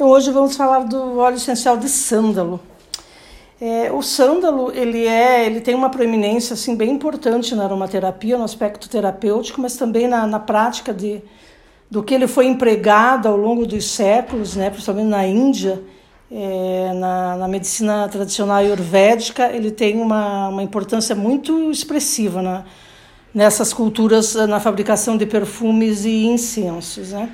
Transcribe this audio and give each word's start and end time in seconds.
Então 0.00 0.08
hoje 0.08 0.30
vamos 0.30 0.56
falar 0.56 0.84
do 0.84 1.18
óleo 1.18 1.36
essencial 1.36 1.76
de 1.76 1.86
sândalo. 1.86 2.58
É, 3.60 3.92
o 3.92 4.00
sândalo 4.00 4.72
ele 4.74 5.06
é, 5.06 5.44
ele 5.44 5.60
tem 5.60 5.74
uma 5.74 5.90
proeminência 5.90 6.54
assim 6.54 6.74
bem 6.74 6.88
importante 6.88 7.54
na 7.54 7.64
aromaterapia, 7.64 8.38
no 8.38 8.44
aspecto 8.44 8.88
terapêutico, 8.88 9.60
mas 9.60 9.76
também 9.76 10.08
na, 10.08 10.26
na 10.26 10.40
prática 10.40 10.94
de, 10.94 11.20
do 11.90 12.02
que 12.02 12.14
ele 12.14 12.26
foi 12.26 12.46
empregado 12.46 13.28
ao 13.28 13.36
longo 13.36 13.66
dos 13.66 13.90
séculos, 13.90 14.56
né, 14.56 14.70
principalmente 14.70 15.08
na 15.08 15.26
Índia, 15.26 15.82
é, 16.32 16.94
na, 16.94 17.36
na, 17.36 17.46
medicina 17.46 18.08
tradicional 18.08 18.56
ayurvédica, 18.56 19.52
ele 19.52 19.70
tem 19.70 20.00
uma, 20.00 20.48
uma 20.48 20.62
importância 20.62 21.14
muito 21.14 21.70
expressiva 21.70 22.40
na, 22.40 22.64
nessas 23.34 23.70
culturas, 23.70 24.34
na 24.34 24.60
fabricação 24.60 25.18
de 25.18 25.26
perfumes 25.26 26.06
e 26.06 26.24
incensos, 26.24 27.12
né? 27.12 27.30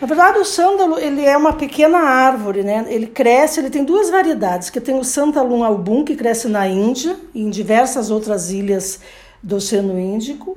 Na 0.00 0.06
verdade, 0.06 0.38
o 0.38 0.44
sândalo 0.44 0.98
ele 0.98 1.24
é 1.24 1.36
uma 1.36 1.52
pequena 1.52 1.98
árvore, 1.98 2.62
né? 2.62 2.86
Ele 2.88 3.06
cresce, 3.06 3.58
ele 3.58 3.70
tem 3.70 3.84
duas 3.84 4.10
variedades, 4.10 4.70
que 4.70 4.80
tem 4.80 4.96
o 4.96 5.04
Santalum 5.04 5.64
album, 5.64 6.04
que 6.04 6.14
cresce 6.14 6.46
na 6.48 6.68
Índia 6.68 7.16
e 7.34 7.42
em 7.42 7.50
diversas 7.50 8.10
outras 8.10 8.50
ilhas 8.50 9.00
do 9.42 9.56
Oceano 9.56 9.98
Índico, 9.98 10.56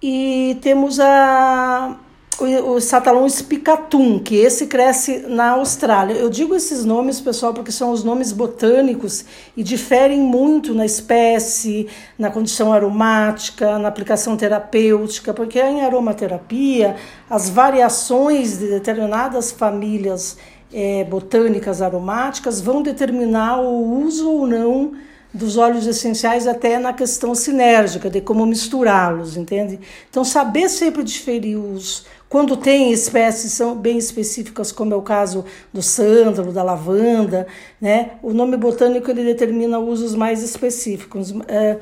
e 0.00 0.56
temos 0.62 1.00
a 1.00 1.96
o, 2.40 2.72
o 2.72 2.80
Satalon 2.80 3.28
spicatum, 3.28 4.18
que 4.18 4.36
esse 4.36 4.66
cresce 4.66 5.18
na 5.28 5.50
Austrália. 5.50 6.14
Eu 6.14 6.30
digo 6.30 6.54
esses 6.54 6.84
nomes, 6.84 7.20
pessoal, 7.20 7.52
porque 7.52 7.70
são 7.70 7.92
os 7.92 8.02
nomes 8.02 8.32
botânicos 8.32 9.24
e 9.56 9.62
diferem 9.62 10.20
muito 10.20 10.74
na 10.74 10.86
espécie, 10.86 11.86
na 12.18 12.30
condição 12.30 12.72
aromática, 12.72 13.78
na 13.78 13.88
aplicação 13.88 14.36
terapêutica, 14.36 15.34
porque 15.34 15.60
em 15.60 15.82
aromaterapia 15.82 16.96
as 17.28 17.50
variações 17.50 18.58
de 18.58 18.68
determinadas 18.68 19.50
famílias 19.52 20.38
é, 20.72 21.04
botânicas 21.04 21.82
aromáticas 21.82 22.60
vão 22.60 22.82
determinar 22.82 23.60
o 23.60 24.04
uso 24.04 24.30
ou 24.30 24.46
não 24.46 24.92
dos 25.32 25.56
óleos 25.56 25.86
essenciais 25.86 26.46
até 26.46 26.78
na 26.78 26.92
questão 26.92 27.34
sinérgica, 27.34 28.10
de 28.10 28.20
como 28.20 28.44
misturá-los, 28.44 29.36
entende? 29.36 29.78
Então, 30.08 30.24
saber 30.24 30.68
sempre 30.68 31.04
diferir 31.04 31.56
os, 31.56 32.04
quando 32.28 32.56
tem 32.56 32.92
espécies 32.92 33.52
são 33.52 33.76
bem 33.76 33.98
específicas, 33.98 34.70
como 34.70 34.94
é 34.94 34.96
o 34.96 35.02
caso 35.02 35.44
do 35.72 35.82
sândalo, 35.82 36.52
da 36.52 36.62
lavanda, 36.62 37.46
né? 37.80 38.12
O 38.22 38.32
nome 38.32 38.56
botânico 38.56 39.10
ele 39.10 39.24
determina 39.24 39.78
usos 39.78 40.14
mais 40.14 40.42
específicos. 40.42 41.34
É, 41.48 41.78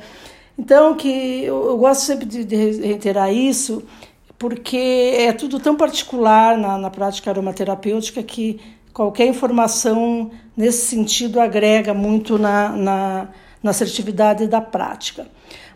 então, 0.58 0.94
que 0.94 1.44
eu, 1.44 1.76
gosto 1.76 2.00
sempre 2.00 2.24
de 2.24 2.56
reiterar 2.84 3.32
isso, 3.32 3.82
porque 4.38 5.14
é 5.16 5.32
tudo 5.32 5.58
tão 5.58 5.76
particular 5.76 6.56
na, 6.56 6.78
na 6.78 6.90
prática 6.90 7.30
aromaterapêutica 7.30 8.22
que 8.22 8.60
qualquer 8.92 9.26
informação 9.26 10.30
nesse 10.56 10.86
sentido 10.86 11.40
agrega 11.40 11.92
muito 11.92 12.38
na, 12.38 12.68
na, 12.70 13.28
na 13.62 13.70
assertividade 13.70 14.46
da 14.46 14.60
prática. 14.60 15.26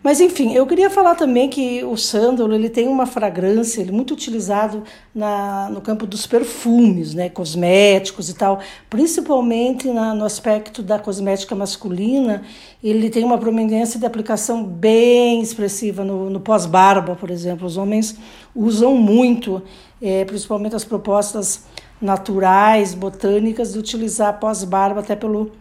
Mas 0.02 0.20
enfim, 0.20 0.52
eu 0.52 0.66
queria 0.66 0.90
falar 0.90 1.14
também 1.14 1.48
que 1.48 1.84
o 1.84 1.96
sândalo 1.96 2.52
ele 2.52 2.68
tem 2.68 2.88
uma 2.88 3.06
fragrância, 3.06 3.80
ele 3.80 3.90
é 3.90 3.92
muito 3.92 4.12
utilizado 4.12 4.82
na, 5.14 5.70
no 5.70 5.80
campo 5.80 6.06
dos 6.06 6.26
perfumes, 6.26 7.14
né, 7.14 7.28
cosméticos 7.28 8.28
e 8.28 8.34
tal, 8.34 8.58
principalmente 8.90 9.88
na, 9.92 10.12
no 10.12 10.24
aspecto 10.24 10.82
da 10.82 10.98
cosmética 10.98 11.54
masculina, 11.54 12.42
ele 12.82 13.10
tem 13.10 13.22
uma 13.22 13.38
prominência 13.38 14.00
de 14.00 14.04
aplicação 14.04 14.64
bem 14.64 15.40
expressiva 15.40 16.04
no, 16.04 16.28
no 16.28 16.40
pós-barba, 16.40 17.14
por 17.14 17.30
exemplo. 17.30 17.64
Os 17.64 17.76
homens 17.76 18.16
usam 18.56 18.96
muito, 18.96 19.62
é, 20.00 20.24
principalmente 20.24 20.74
as 20.74 20.84
propostas 20.84 21.64
naturais, 22.00 22.92
botânicas, 22.92 23.72
de 23.72 23.78
utilizar 23.78 24.40
pós-barba 24.40 24.98
até 24.98 25.14
pelo, 25.14 25.52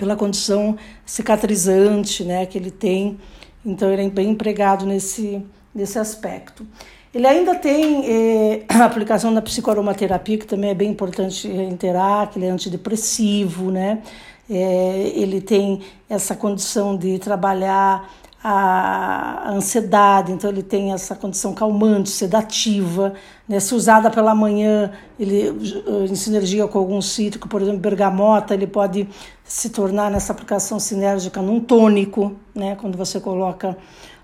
pela 0.00 0.16
condição 0.16 0.76
cicatrizante 1.04 2.24
né, 2.24 2.46
que 2.46 2.56
ele 2.56 2.70
tem 2.70 3.18
então, 3.64 3.92
ele 3.92 4.06
é 4.06 4.10
bem 4.10 4.30
empregado 4.30 4.86
nesse, 4.86 5.44
nesse 5.74 5.98
aspecto. 5.98 6.66
Ele 7.12 7.26
ainda 7.26 7.54
tem 7.54 8.04
eh, 8.06 8.64
a 8.68 8.84
aplicação 8.84 9.34
da 9.34 9.42
psicoaromaterapia, 9.42 10.38
que 10.38 10.46
também 10.46 10.70
é 10.70 10.74
bem 10.74 10.90
importante 10.90 11.48
reiterar, 11.48 12.30
que 12.30 12.38
ele 12.38 12.46
é 12.46 12.50
antidepressivo, 12.50 13.70
né? 13.70 14.02
É, 14.48 15.12
ele 15.14 15.40
tem 15.40 15.80
essa 16.08 16.34
condição 16.34 16.96
de 16.96 17.20
trabalhar 17.20 18.10
a 18.42 19.50
ansiedade, 19.50 20.32
então 20.32 20.48
ele 20.48 20.62
tem 20.62 20.92
essa 20.92 21.14
condição 21.14 21.52
calmante, 21.52 22.08
sedativa, 22.08 23.12
né? 23.46 23.60
se 23.60 23.74
usada 23.74 24.10
pela 24.10 24.34
manhã, 24.34 24.92
ele 25.18 25.50
em 26.10 26.14
sinergia 26.14 26.66
com 26.66 26.78
algum 26.78 27.02
cítrico, 27.02 27.46
por 27.48 27.60
exemplo, 27.60 27.80
bergamota, 27.80 28.54
ele 28.54 28.66
pode 28.66 29.06
se 29.44 29.68
tornar 29.68 30.10
nessa 30.10 30.32
aplicação 30.32 30.80
sinérgica 30.80 31.42
num 31.42 31.60
tônico, 31.60 32.34
né? 32.54 32.76
quando 32.80 32.96
você 32.96 33.20
coloca 33.20 33.76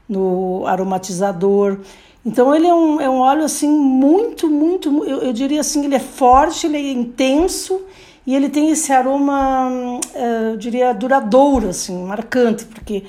no 0.09 0.67
aromatizador. 0.67 1.81
Então 2.25 2.55
ele 2.55 2.67
é 2.67 2.75
um, 2.75 3.01
é 3.01 3.11
um 3.11 3.19
óleo 3.19 3.45
assim 3.45 3.69
muito, 3.69 4.49
muito, 4.49 5.05
eu, 5.05 5.23
eu 5.23 5.33
diria 5.33 5.61
assim, 5.61 5.85
ele 5.85 5.95
é 5.95 6.01
forte, 6.01 6.67
ele 6.67 6.79
é 6.79 6.93
intenso 6.93 7.83
e 8.27 8.35
ele 8.35 8.49
tem 8.49 8.71
esse 8.71 8.93
aroma, 8.93 10.01
eh, 10.13 10.53
eu 10.53 10.57
diria, 10.57 10.93
duradouro, 10.93 11.69
assim, 11.69 12.03
marcante, 12.03 12.65
porque 12.65 13.05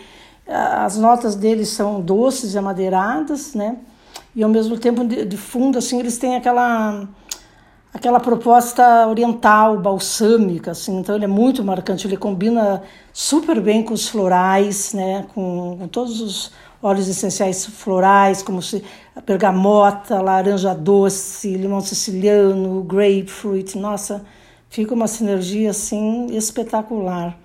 as 0.47 0.97
notas 0.97 1.35
deles 1.35 1.69
são 1.69 1.99
doces 2.01 2.53
e 2.53 2.57
amadeiradas, 2.57 3.53
né? 3.53 3.77
E 4.35 4.43
ao 4.43 4.49
mesmo 4.49 4.77
tempo 4.77 5.03
de, 5.05 5.37
fundo 5.37 5.77
assim 5.77 5.99
eles 5.99 6.17
têm 6.17 6.35
aquela 6.35 7.07
aquela 7.93 8.19
proposta 8.19 9.07
oriental, 9.07 9.79
balsâmica, 9.79 10.71
assim, 10.71 10.99
então 10.99 11.15
ele 11.15 11.25
é 11.25 11.27
muito 11.27 11.63
marcante, 11.63 12.05
ele 12.05 12.15
combina 12.15 12.83
super 13.11 13.59
bem 13.59 13.81
com 13.81 13.93
os 13.93 14.07
florais, 14.07 14.93
né, 14.93 15.25
com, 15.33 15.77
com 15.79 15.87
todos 15.87 16.21
os 16.21 16.51
óleos 16.81 17.07
essenciais 17.07 17.65
florais, 17.65 18.43
como 18.43 18.61
se 18.61 18.83
a 19.15 19.21
bergamota, 19.21 20.21
laranja 20.21 20.75
doce, 20.75 21.55
limão 21.55 21.81
siciliano, 21.81 22.83
grapefruit, 22.83 23.75
nossa, 23.77 24.23
fica 24.69 24.93
uma 24.93 25.07
sinergia 25.07 25.71
assim 25.71 26.27
espetacular. 26.27 27.35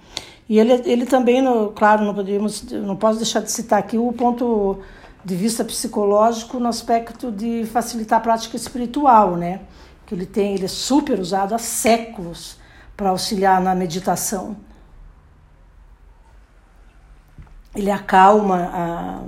E 0.48 0.58
ele, 0.58 0.72
ele 0.84 1.06
também, 1.06 1.40
no, 1.40 1.70
claro, 1.70 2.04
não 2.04 2.14
podemos, 2.14 2.62
não 2.70 2.96
posso 2.96 3.18
deixar 3.18 3.40
de 3.40 3.50
citar 3.50 3.78
aqui 3.78 3.96
o 3.96 4.12
ponto 4.12 4.80
de 5.24 5.36
vista 5.36 5.64
psicológico 5.64 6.58
no 6.58 6.68
aspecto 6.68 7.30
de 7.30 7.64
facilitar 7.66 8.18
a 8.18 8.22
prática 8.22 8.56
espiritual, 8.56 9.36
né? 9.36 9.60
Que 10.04 10.14
ele 10.14 10.26
tem, 10.26 10.54
ele 10.54 10.64
é 10.64 10.68
super 10.68 11.20
usado 11.20 11.54
há 11.54 11.58
séculos 11.58 12.56
para 12.96 13.10
auxiliar 13.10 13.60
na 13.60 13.74
meditação. 13.74 14.56
Ele 17.74 17.90
acalma 17.90 18.70
a, 18.72 19.22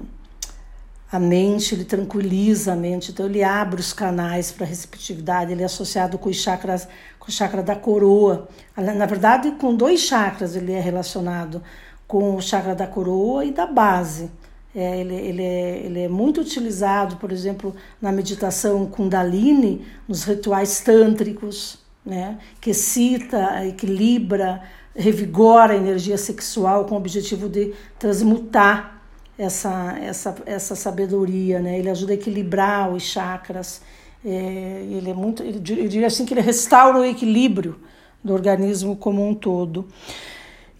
a 1.15 1.19
mente, 1.21 1.77
ele 1.77 1.85
tranquiliza 1.85 2.73
a 2.73 2.77
mente, 2.77 3.13
então 3.13 3.27
ele 3.27 3.45
abre 3.45 3.81
os 3.81 3.93
canais 3.93 4.51
para 4.51 4.67
a 4.67 4.69
receptividade, 4.69 5.53
ele 5.53 5.63
é 5.63 5.65
associado 5.65 6.19
com 6.19 6.29
os 6.29 6.35
chakras, 6.35 6.89
com 7.21 7.29
o 7.29 7.33
chakra 7.33 7.63
da 7.63 7.77
coroa. 7.77 8.49
Na 8.77 9.07
verdade, 9.07 9.53
com 9.53 9.77
dois 9.77 10.01
chakras 10.01 10.57
ele 10.57 10.73
é 10.73 10.81
relacionado, 10.81 11.63
com 12.09 12.35
o 12.35 12.43
chakra 12.43 12.75
da 12.75 12.89
coroa 12.89 13.45
e 13.45 13.53
da 13.53 13.65
base. 13.65 14.29
É, 14.75 14.99
ele, 14.99 15.15
ele, 15.15 15.43
é, 15.45 15.83
ele 15.85 16.01
é 16.01 16.09
muito 16.09 16.41
utilizado, 16.41 17.15
por 17.19 17.31
exemplo, 17.31 17.77
na 18.03 18.11
meditação 18.11 18.85
Kundalini, 18.85 19.87
nos 20.09 20.25
rituais 20.25 20.81
tântricos, 20.81 21.79
né, 22.05 22.39
que 22.61 22.71
excita, 22.71 23.65
equilibra, 23.65 24.63
revigora 24.97 25.75
a 25.75 25.77
energia 25.77 26.19
sexual 26.19 26.87
com 26.87 26.97
o 26.97 26.99
objetivo 26.99 27.49
de 27.49 27.73
transmutar 28.01 28.95
essa, 29.39 29.99
essa, 30.00 30.34
essa 30.47 30.75
sabedoria, 30.75 31.61
né? 31.61 31.78
Ele 31.78 31.91
ajuda 31.91 32.12
a 32.12 32.15
equilibrar 32.15 32.91
os 32.91 33.03
chakras. 33.03 33.83
É, 34.25 34.87
ele 34.91 35.11
é 35.11 35.15
muito, 35.15 35.43
ele, 35.43 35.59
eu 35.59 35.89
diria 35.89 36.06
assim 36.06 36.25
que 36.25 36.33
ele 36.33 36.41
restaura 36.41 36.99
o 36.99 37.05
equilíbrio 37.05 37.76
do 38.23 38.32
organismo 38.32 38.97
como 38.97 39.26
um 39.26 39.35
todo. 39.35 39.87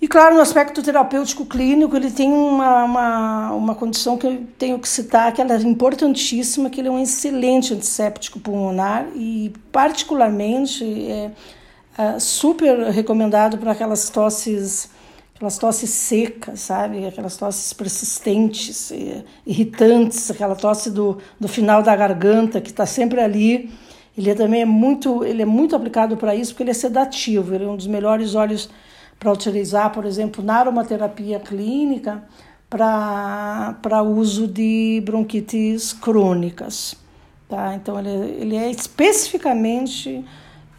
E 0.01 0.09
claro, 0.09 0.35
no 0.35 0.41
aspecto 0.41 0.83
terapêutico 0.83 1.47
clínico, 1.47 1.97
ele 1.97 2.11
tem 2.11 2.31
uma, 2.31 2.85
uma, 2.85 3.53
uma 3.53 3.75
condição 3.75 4.19
que 4.19 4.27
eu 4.27 4.45
tenho 4.59 4.79
que 4.79 4.89
citar, 4.89 5.33
que 5.33 5.41
ela 5.41 5.55
é 5.55 5.59
importantíssima, 5.63 6.69
que 6.69 6.81
ele 6.81 6.89
é 6.89 6.91
um 6.91 6.99
excelente 6.99 7.73
antisséptico 7.73 8.39
pulmonar 8.39 9.07
e 9.15 9.53
particularmente 9.73 10.85
é, 11.11 11.31
é 11.97 12.19
super 12.19 12.91
recomendado 12.91 13.57
para 13.57 13.73
aquelas 13.73 14.11
tosses 14.11 14.91
aquelas 15.45 15.59
tosses 15.59 15.91
secas, 15.91 16.61
sabe? 16.61 17.07
Aquelas 17.07 17.37
tosses 17.37 17.73
persistentes, 17.75 18.91
irritantes, 19.47 20.31
aquela 20.31 20.57
tosse 20.57 20.91
do, 20.91 21.19
do 21.39 21.47
final 21.47 21.83
da 21.83 21.95
garganta 21.95 22.63
que 22.63 22.71
está 22.71 22.87
sempre 22.87 23.21
ali. 23.21 23.71
Ele 24.17 24.31
é 24.31 24.35
também 24.35 24.63
é 24.63 24.65
muito, 24.65 25.23
ele 25.23 25.43
é 25.43 25.45
muito 25.45 25.77
aplicado 25.77 26.17
para 26.17 26.35
isso 26.35 26.53
porque 26.53 26.63
ele 26.63 26.71
é 26.71 26.75
sedativo. 26.75 27.55
Ele 27.55 27.65
é 27.65 27.69
um 27.69 27.77
dos 27.77 27.87
melhores 27.87 28.35
óleos 28.35 28.71
para 29.19 29.31
utilizar, 29.31 29.93
por 29.93 30.07
exemplo, 30.07 30.43
na 30.43 30.57
aromaterapia 30.57 31.39
clínica 31.39 32.23
para 32.71 34.03
uso 34.03 34.47
de 34.47 35.03
bronquites 35.05 35.93
crônicas. 35.93 36.95
Tá? 37.49 37.75
Então, 37.75 37.99
ele, 37.99 38.09
ele 38.41 38.57
é 38.57 38.71
especificamente 38.71 40.25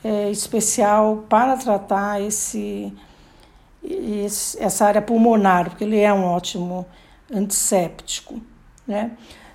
é, 0.04 0.32
especial 0.32 1.24
para 1.30 1.56
tratar 1.56 2.22
esse, 2.22 2.92
essa 4.60 4.86
área 4.86 5.02
pulmonar, 5.02 5.70
porque 5.70 5.84
ele 5.84 6.00
é 6.00 6.14
um 6.14 6.26
ótimo 6.26 6.86
antisséptico. 7.32 8.42
Né? 8.88 9.12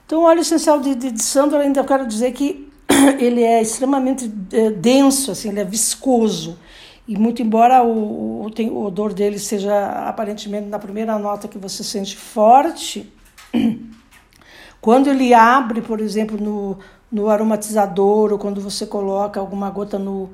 Então, 0.07 0.23
o 0.23 0.25
óleo 0.25 0.41
essencial 0.41 0.81
de, 0.81 0.95
de, 0.95 1.11
de 1.11 1.23
sândalo, 1.23 1.63
ainda 1.63 1.85
quero 1.85 2.07
dizer 2.07 2.33
que 2.33 2.71
ele 3.19 3.43
é 3.43 3.63
extremamente 3.63 4.31
é, 4.53 4.71
denso, 4.71 5.31
assim, 5.31 5.49
ele 5.51 5.61
é 5.61 5.65
viscoso. 5.65 6.59
E 7.07 7.17
muito 7.17 7.43
embora 7.43 7.83
o, 7.83 8.45
o, 8.45 8.47
o 8.47 8.85
odor 8.85 9.13
dele 9.13 9.39
seja 9.39 10.07
aparentemente 10.09 10.69
na 10.69 10.79
primeira 10.79 11.19
nota 11.19 11.49
que 11.49 11.59
você 11.59 11.83
sente 11.83 12.17
forte, 12.17 13.13
quando 14.81 15.09
ele 15.09 15.35
abre, 15.35 15.81
por 15.81 16.01
exemplo, 16.01 16.39
no, 16.41 16.79
no 17.11 17.29
aromatizador 17.29 18.33
ou 18.33 18.39
quando 18.39 18.61
você 18.61 18.87
coloca 18.87 19.41
alguma 19.41 19.71
gota 19.71 19.99
no, 19.99 20.31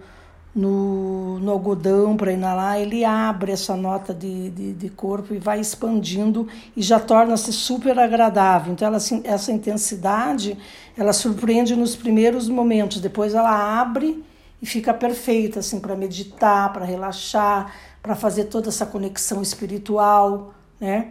no, 0.57 1.39
no 1.39 1.53
algodão 1.53 2.17
para 2.17 2.33
inalar, 2.33 2.81
ele 2.81 3.05
abre 3.05 3.53
essa 3.53 3.77
nota 3.77 4.15
de, 4.15 4.49
de, 4.49 4.73
de, 4.73 4.89
corpo 4.89 5.35
e 5.35 5.39
vai 5.39 5.61
expandindo 5.61 6.49
e 6.75 6.81
já 6.81 6.99
torna-se 6.99 7.53
super 7.53 7.99
agradável. 7.99 8.73
Então, 8.73 8.89
ela, 8.89 8.97
assim, 8.97 9.21
essa 9.23 9.53
intensidade, 9.53 10.57
ela 10.97 11.13
surpreende 11.13 11.77
nos 11.77 11.95
primeiros 11.95 12.49
momentos, 12.49 13.03
depois 13.03 13.35
ela 13.35 13.81
abre 13.81 14.25
e 14.63 14.65
fica 14.65 14.95
perfeita 14.95 15.59
assim 15.59 15.79
para 15.79 15.95
meditar, 15.95 16.73
para 16.73 16.87
relaxar, 16.87 17.71
para 18.03 18.15
fazer 18.15 18.45
toda 18.45 18.71
essa 18.71 18.87
conexão 18.87 19.43
espiritual, 19.43 20.55
né? 20.81 21.09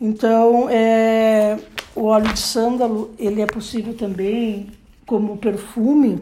Então, 0.00 0.68
é, 0.70 1.58
o 1.96 2.04
óleo 2.04 2.32
de 2.32 2.38
sândalo, 2.38 3.10
ele 3.18 3.40
é 3.42 3.46
possível 3.46 3.92
também 3.92 4.70
como 5.04 5.36
perfume, 5.36 6.20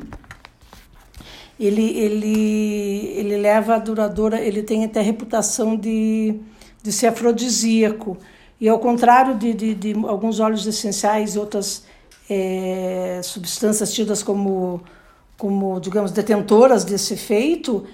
ele, 1.59 1.99
ele, 1.99 3.13
ele 3.17 3.37
leva 3.37 3.77
a 3.77 3.79
duradoura, 3.79 4.41
ele 4.41 4.63
tem 4.63 4.85
até 4.85 5.01
reputação 5.01 5.77
de, 5.77 6.39
de 6.83 6.93
ser 6.93 7.09
afrodisíaco. 7.09 8.17
E 8.61 8.69
ao 8.69 8.79
contrário 8.79 9.35
de, 9.37 9.53
de, 9.55 9.75
de 9.75 9.93
alguns 10.07 10.41
óleos 10.41 10.67
essenciais 10.67 11.35
e 11.35 11.39
outras 11.39 11.85
é, 12.29 13.21
substâncias 13.23 13.93
tidas 13.93 14.23
como, 14.23 14.83
como, 15.37 15.81
digamos, 15.81 16.11
detentoras 16.11 16.85
desse 16.85 17.15
efeito, 17.15 17.85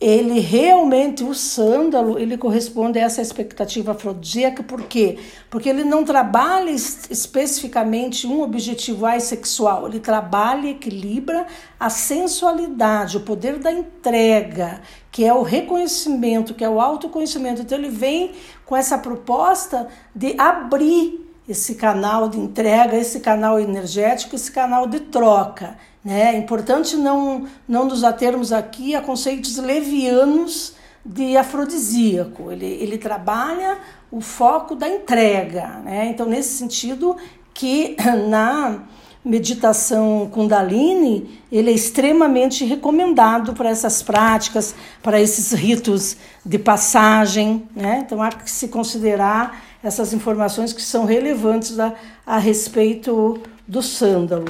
ele 0.00 0.38
realmente, 0.38 1.24
o 1.24 1.34
sândalo, 1.34 2.20
ele 2.20 2.38
corresponde 2.38 3.00
a 3.00 3.02
essa 3.02 3.20
expectativa 3.20 3.92
afrodisíaca, 3.92 4.62
por 4.62 4.82
quê? 4.82 5.18
Porque 5.50 5.68
ele 5.68 5.82
não 5.82 6.04
trabalha 6.04 6.70
especificamente 6.70 8.24
um 8.24 8.40
objetivo 8.42 9.06
assexual, 9.06 9.88
ele 9.88 9.98
trabalha 9.98 10.68
e 10.68 10.70
equilibra 10.70 11.46
a 11.80 11.90
sensualidade, 11.90 13.16
o 13.16 13.20
poder 13.20 13.58
da 13.58 13.72
entrega, 13.72 14.80
que 15.10 15.24
é 15.24 15.34
o 15.34 15.42
reconhecimento, 15.42 16.54
que 16.54 16.64
é 16.64 16.68
o 16.68 16.80
autoconhecimento. 16.80 17.62
Então 17.62 17.76
ele 17.76 17.90
vem 17.90 18.32
com 18.64 18.76
essa 18.76 18.98
proposta 18.98 19.88
de 20.14 20.34
abrir 20.38 21.27
esse 21.48 21.74
canal 21.74 22.28
de 22.28 22.38
entrega, 22.38 22.96
esse 22.96 23.20
canal 23.20 23.58
energético, 23.58 24.36
esse 24.36 24.52
canal 24.52 24.86
de 24.86 25.00
troca. 25.00 25.78
Né? 26.04 26.34
É 26.34 26.38
importante 26.38 26.96
não, 26.96 27.46
não 27.66 27.86
nos 27.86 28.04
atermos 28.04 28.52
aqui 28.52 28.94
a 28.94 29.00
conceitos 29.00 29.56
levianos 29.56 30.74
de 31.04 31.36
afrodisíaco. 31.36 32.52
Ele, 32.52 32.66
ele 32.66 32.98
trabalha 32.98 33.78
o 34.10 34.20
foco 34.20 34.74
da 34.74 34.88
entrega. 34.88 35.80
Né? 35.84 36.08
Então, 36.08 36.26
nesse 36.26 36.56
sentido, 36.56 37.16
que 37.54 37.96
na 38.28 38.82
meditação 39.28 40.26
Kundalini, 40.32 41.38
ele 41.52 41.70
é 41.70 41.74
extremamente 41.74 42.64
recomendado 42.64 43.52
para 43.52 43.68
essas 43.68 44.02
práticas, 44.02 44.74
para 45.02 45.20
esses 45.20 45.52
ritos 45.52 46.16
de 46.44 46.58
passagem. 46.58 47.68
Né? 47.76 48.02
Então, 48.06 48.22
há 48.22 48.30
que 48.30 48.50
se 48.50 48.68
considerar 48.68 49.62
essas 49.82 50.14
informações 50.14 50.72
que 50.72 50.80
são 50.80 51.04
relevantes 51.04 51.78
a, 51.78 51.94
a 52.24 52.38
respeito 52.38 53.38
do 53.66 53.82
sândalo. 53.82 54.46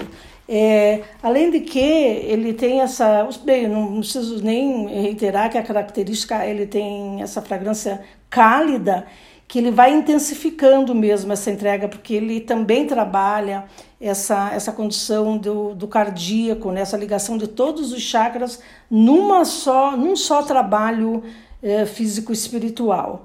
É, 0.48 1.02
além 1.22 1.50
de 1.50 1.60
que 1.60 1.78
ele 1.78 2.54
tem 2.54 2.80
essa. 2.80 3.28
Bem, 3.44 3.68
não 3.68 3.98
preciso 3.98 4.42
nem 4.42 4.86
reiterar 4.86 5.50
que 5.50 5.58
a 5.58 5.62
característica 5.62 6.46
ele 6.46 6.66
tem 6.66 7.20
essa 7.20 7.42
fragrância 7.42 8.00
cálida 8.30 9.06
que 9.48 9.58
ele 9.58 9.70
vai 9.70 9.92
intensificando 9.94 10.94
mesmo 10.94 11.32
essa 11.32 11.50
entrega, 11.50 11.88
porque 11.88 12.12
ele 12.12 12.38
também 12.38 12.86
trabalha 12.86 13.64
essa, 13.98 14.52
essa 14.52 14.70
condição 14.70 15.38
do, 15.38 15.74
do 15.74 15.88
cardíaco, 15.88 16.70
né? 16.70 16.82
essa 16.82 16.98
ligação 16.98 17.38
de 17.38 17.48
todos 17.48 17.90
os 17.90 18.02
chakras 18.02 18.60
numa 18.90 19.46
só, 19.46 19.96
num 19.96 20.14
só 20.14 20.42
trabalho 20.42 21.24
é, 21.62 21.86
físico-espiritual. 21.86 23.24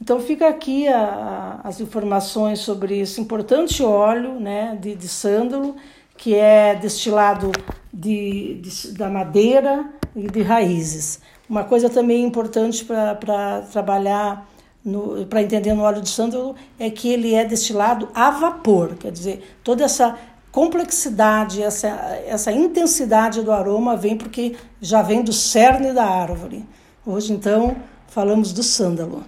Então 0.00 0.20
fica 0.20 0.48
aqui 0.48 0.86
a, 0.86 1.60
a, 1.64 1.68
as 1.68 1.80
informações 1.80 2.60
sobre 2.60 3.00
esse 3.00 3.20
importante 3.20 3.82
óleo 3.82 4.38
né, 4.38 4.78
de, 4.80 4.94
de 4.94 5.08
sândalo, 5.08 5.74
que 6.16 6.34
é 6.34 6.74
destilado 6.76 7.50
de, 7.92 8.60
de, 8.60 8.92
da 8.92 9.08
madeira 9.08 9.86
e 10.14 10.28
de 10.28 10.42
raízes. 10.42 11.20
Uma 11.48 11.64
coisa 11.64 11.90
também 11.90 12.24
importante 12.24 12.84
para 12.84 13.62
trabalhar, 13.72 14.48
para 15.30 15.42
entender 15.42 15.72
no 15.74 15.82
óleo 15.82 16.02
de 16.02 16.10
sândalo, 16.10 16.54
é 16.78 16.90
que 16.90 17.08
ele 17.08 17.34
é 17.34 17.44
destilado 17.44 18.08
a 18.14 18.30
vapor, 18.30 18.94
quer 18.96 19.10
dizer, 19.10 19.58
toda 19.62 19.84
essa 19.84 20.18
complexidade, 20.52 21.62
essa, 21.62 21.88
essa 22.26 22.52
intensidade 22.52 23.42
do 23.42 23.50
aroma 23.50 23.96
vem 23.96 24.16
porque 24.16 24.54
já 24.80 25.02
vem 25.02 25.22
do 25.22 25.32
cerne 25.32 25.92
da 25.92 26.04
árvore. 26.04 26.64
Hoje, 27.04 27.32
então, 27.32 27.76
falamos 28.06 28.52
do 28.52 28.62
sândalo. 28.62 29.24